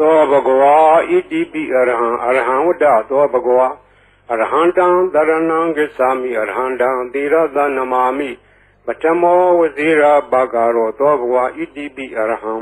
[0.00, 0.76] သောဘဂဝါ
[1.10, 3.68] ဣတိပိအရဟံအရဟံဝတ္တသောဘဂဝါ
[4.30, 8.30] အရဟံတံတရဏံဂစ္ဆာမိအရဟံတံသီရသနမာမိ
[8.86, 12.54] ပထမောဝဇိရာဘာဂရောသောဘဂဝါဣတိပိအရဟံ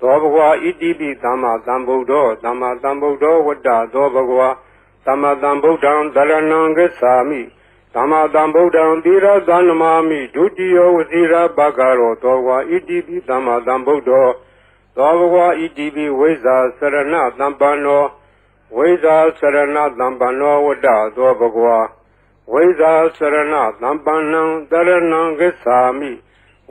[0.00, 4.48] သောဘဂဝါဣတိပိသမ္မာသမ္ဗုဒ္ဓောသမ္မာသမ္ဗုဒ္ဓောဝတ္တသောဘဂဝါ
[5.06, 7.40] သမ္မာသမ္ဗုဒ္ဓံတရဏံဂစ္ဆာမိ
[7.94, 14.28] သမ္မာသမ္ဗုဒ္ဓံသီရသနမာမိဒုတိယဝဇိရာဘာဂရောသောဘဂဝါဣတိပိသမ္မာသမ္ဗုဒ္ဓော
[14.95, 18.03] သောဘဂဝါဣတိပိဝိဇာစရဏသမ္ပန္နော
[18.77, 21.79] ဝိဇာစရဏသမ္ပန္နောဝတ္တသောဘဂဝါ
[22.53, 24.41] ဝိဇာစရဏသမ္ပန္နံ
[24.71, 26.11] တရဏံဂစ္ဆာမိ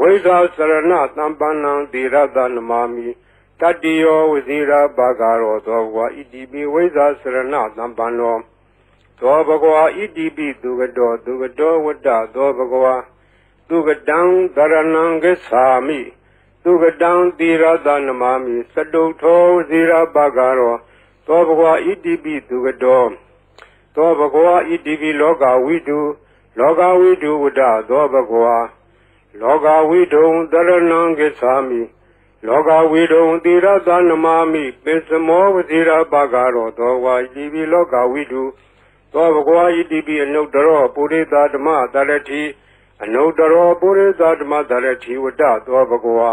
[0.01, 3.07] ဝိဇာစရဏသမ္ပန္နံတိရတနမာမိ
[3.61, 8.37] တတ္တိယောဝဇိရာဘာဂရောသောဘဂဝါဣတိပိဝိဇာစရဏသမ္ပန္နော
[9.21, 12.95] သောဘဂဝါဣတိပိသူကတော်သူကတော်ဝတ္တသောဘဂဝါ
[13.69, 14.21] သူကတံ
[14.57, 16.01] တရဏံဂစ္ဆာမိ
[16.64, 20.76] သူကတံတိရတနမာမိစတုထောဇိရာဘာဂရော
[21.28, 23.10] သောဘဂဝါဣတိပိသူကတော်
[23.96, 26.00] သောဘဂဝါဣတိပိလောကဝိတု
[26.60, 28.58] လောကဝိတုဝဒသောဘဂဝါ
[29.42, 31.82] လောကဝိတုံတရဏံကိသာမိ
[32.48, 38.44] လောကဝိတုံတိရသနမမိပိစမောဝဇိရာပါကရောသောဝါဣတိပိလောကဝိတု
[39.14, 42.44] သောဘဂဝါဣတိပိအနုတ္တရောပုရိသဓမ္မတရတိ
[43.04, 46.32] အနုတ္တရောပုရိသဓမ္မတရတိဝဒသောဘဂဝါ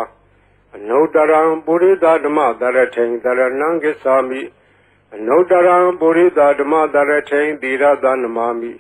[0.77, 4.41] အနုတ္တရံပုရိသဓမ္မတရထိန်တရဏံကိသာမိ
[5.15, 8.73] အနုတ္တရံပုရိသဓမ္မတရထိန်တိရသနမမိ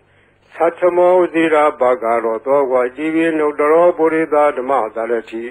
[0.54, 5.44] သတ္ထမောဇိရာဘာဂရောသောဝါကြည်ပြီးနုတ္တရောပုရိသဓမ္မတရတိ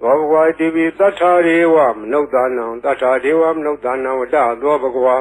[0.00, 5.16] သောဘဂဝါတိပိတထာရေဝမနုဿာနံတထာဒေဝမနုဿာနံဝတ္တသောဘဂဝါ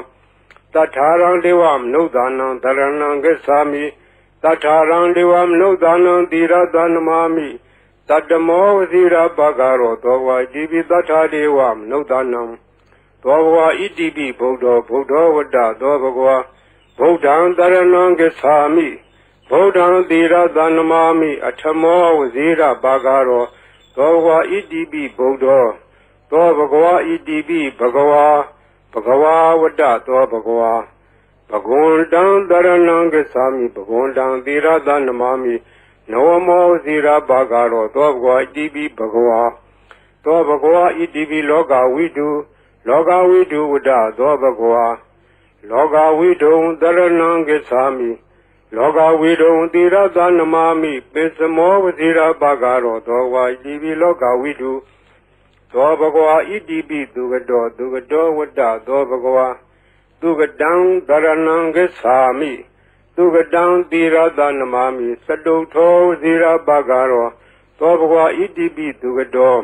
[0.73, 3.83] တထာရံဒေဝမနုဿာနံတရဏံဂစ္ဆာမိ
[4.43, 7.47] တထာရံဒေဝမနုဿာနံတိရသနမမိ
[8.09, 12.43] တတမောဇိရာဘာဂရောသောဝါကြည်ပြီးတထာဒေဝမနုဿာနံ
[13.23, 16.37] သောဘဝဣတိပိဗုဒ္ဓဗုဒ္ဓဝတ္တသောဘဂဝါ
[16.97, 18.87] ဗုဒ္ဓံတရဏံဂစ္ဆာမိ
[19.49, 23.43] ဗုဒ္ဓံသီရသနမာမိအထမောဝဇိရဘာဂရော
[23.95, 25.45] သောဘဂဝါဣတိပိဗုဒ္ဓ
[26.31, 28.27] သောဘဂဝါဣတိပိဘဂဝါ
[28.93, 30.73] ဘဂဝါဝတ္တသောဘဂဝါ
[31.49, 35.53] ဘဂဝန္တံတရဏံဂစ္ဆာမိဘဂဝန္တံသီရသနမာမိ
[36.11, 39.41] နောမောဇိရဘာဂရောသောဘဂဝါဣတိပိဘဂဝါ
[40.23, 42.29] သောဘဂဝါဣတိပိလောကဝိတု
[42.87, 43.89] လောကဝိတုဝဒ
[44.19, 44.85] သောဘဂဝါ
[45.69, 48.09] လောကဝိတုံတရဏံကိသာမိ
[48.75, 54.71] လောကဝိတုံတိရသနမမိပိစမောဝဇိရဘာဂရောသောဝါဣတိပိလောကဝိတု
[55.71, 59.47] သောဘဂဝါဣတိပိသူကတော်သူကတော်ဝတ္တသောဘဂဝါ
[60.19, 60.71] သူကတံ
[61.07, 62.51] တရဏံကိသာမိ
[63.15, 67.27] သူကတံတိရသနမမိစတုထောဝဇိရဘာဂရော
[67.79, 69.61] သောဘဂဝါဣတိပိသူကတော်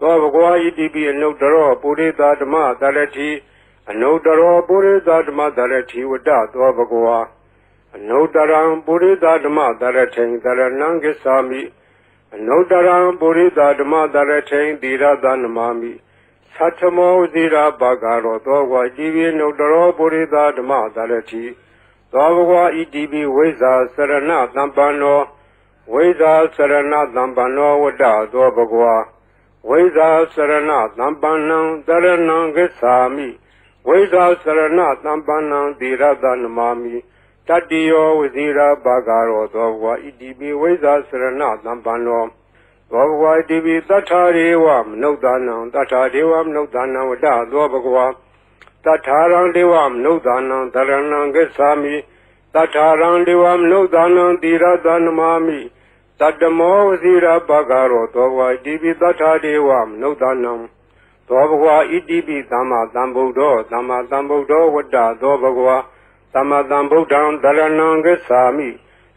[0.00, 3.30] သောဘဂဝါဣတိပိအနုတ္တရောပုရိသဓမ္မတရတိ
[3.90, 7.18] အနုတ္တရောပုရိသဓမ္မတရတိဝတ္တသောဘဂဝါ
[7.96, 11.62] အနုတ္တရံပုရိသဓမ္မတရထိန်တရဏံကိသာမိ
[12.34, 15.92] အနုတ္တရံပုရိသဓမ္မတရထိန်တိရသနမမိ
[16.54, 21.44] သတ္ထမောဇိရာဘာဂရောသောဘဂဝါကြည်ပြီးနုတ္တရောပုရိသဓမ္မတရတိ
[22.12, 25.20] သောဘဂဝါဣတိပိဝိဇာစရဏသံပန္နော
[25.92, 28.96] ဝိဇာစရဏသံပန္နောဝတ္တသောဘဂဝါ
[29.68, 33.28] ဝိဇာစရဏသံပန္နံတရဏံဂစ္ဆာမိ
[33.88, 36.94] ဝိဇာစရဏသံပန္နံတိရတနမာမိ
[37.48, 42.22] တတ္တိယောဝဇိရာဘာဂရောသောဘဝဣတိပိဝိဇာစရဏသံပန္နော
[42.90, 48.06] သောဘဝဣတိပိတထာရေဝမနုဿာနံတထာဒေဝမနုဿာနံဝတ္တသောဘဂဝါ
[48.84, 51.94] တထာရံဒေဝမနုဿာနံတရဏံဂစ္ဆာမိ
[52.54, 55.58] တထာရံဒေဝမနုဿာနံတိရတနမာမိ
[56.20, 60.54] တတမောဝစီရပကရောသောဘဝဣတိပိတထာဒေဝမနုဿာနံ
[61.28, 65.76] သောဘဂဝါဣတိပိသမ္မာသမ္ဗုဒ္ဓောသမ္မာသမ္ဗုဒ္ဓောဝတ္တသောဘဂဝါ
[66.34, 68.68] သမ္မာသမ္ဗုဒ္ဓံတရဏံဂစ္ဆာမိ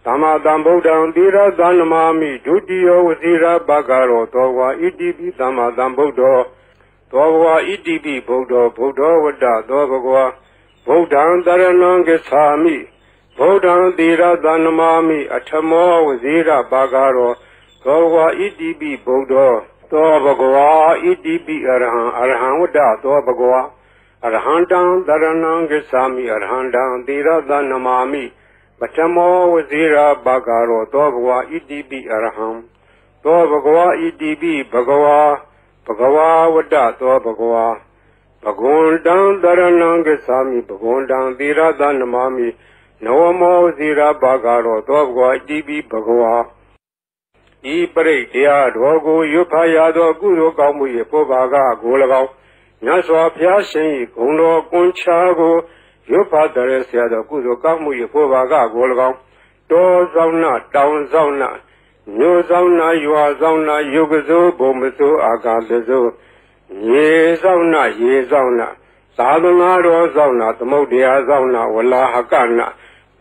[0.05, 6.39] သမ္မာသမ္ဗုဒ္ဓံတိရသနမာမိဒုတိယဝစီရပကရောသောဘဂဝါဣတိပိသမ္မာသမ္ဗုဒ္ဓော
[7.12, 10.24] သောဘဂဝါဣတိပိဗုဒ္ဓောဗုဒ္ဓောဝတ္တသောဘဂဝါ
[10.86, 12.76] ဗုဒ္ဓံတရဏံဂစ္ဆာမိ
[13.38, 17.32] ဗုဒ္ဓံတိရသနမာမိအထမောဝဇိရပါကရော
[17.84, 19.52] သောဘဂဝါဣတိပိဗုဒ္ဓော
[19.92, 20.70] သောဘဂဝါ
[21.04, 23.62] ဣတိပိအရဟံအရဟံဝတ္တသောဘဂဝါ
[24.24, 28.24] အရဟံတံတရဏံကိသာမိအရဟံတံတိရသနမာမိ
[28.78, 32.48] ပထမောဝဇိရပါကရောသောဘဂဝါဣတိပိအရဟံ
[33.24, 35.20] သောဘဂဝါဣတိပိဘဂဝါ
[35.85, 37.65] ဘဂဝါဝတ္တသောဘဂဝါ
[38.43, 42.47] ဘဂဝန္တံတရဏံကိသာမိဘဂဝန္တံတိရသနမာမိ
[43.03, 46.35] နဝမောဇိရာဘာဂရောသောဘဂဝါတိပိဘဂဝါ
[47.75, 52.29] ဤပရိတရားတော်ကိုရွတ်ဖာရသောကုသိုလ်ကောင်းမှု၏ပုဗ္ဗာကကို၎င်း
[52.83, 55.55] မြတ်စွာဘုရားရှင်၏ဂုဏ်တော်ကွန်ချာကို
[56.09, 59.17] ရွတ်ဖတ်တဲ့ဆရာတော်ကုသိုလ်ကောင်းမှု၏ဖို့ဘာကကို၎င်း
[59.71, 61.49] တောဆောင်နာတောင်ဆောင်နာ
[62.17, 66.11] မြို့ဆောင်နာရွာဆောင်နာယုတ်ကစိုးဘုံမစိုးအာကာသစိုး
[66.89, 67.09] ရေ
[67.41, 68.67] ဆောင်နာရေဆောင်နာ
[69.17, 72.67] သာသနာတော်ဆောင်နာသမုဒ္ဒရာဆောင်နာဝလာဟကနာ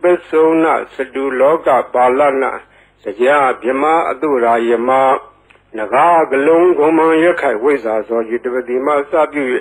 [0.00, 2.50] ပစ္စုနာစတုလောကပါဠနာ
[3.02, 4.90] တရားဗြမအတုရာယမ
[5.76, 9.42] နဂါကလုံးဂုံမံရခိုက်ဝိဇ္ဇာသောယတပတိမစပြု၍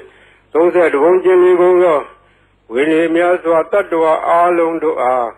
[0.54, 2.00] 30ဘုံကျင်လေးကုန်သော
[2.74, 5.30] ဝိနည်းများစွာတတ္တဝါအားလုံးတို့အား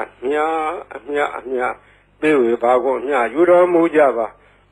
[0.00, 0.36] အမြ
[0.94, 1.60] အမြအမြ
[2.24, 4.26] ပြေဝေပါကုန်မြယူတော်မူကြပါ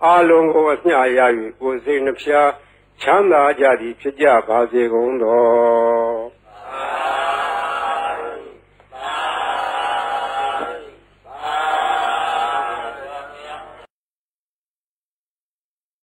[0.05, 1.21] အားလုံးကိုအမြရ၍
[1.61, 2.51] ကိုယ်စိတ်နှဖျား
[3.01, 6.22] ချမ်းသာကြသည်ဖြစ်ကြပါစေကုန်သော